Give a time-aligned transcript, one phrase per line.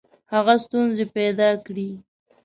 [0.33, 1.89] هغه ستونزي پیدا کړې.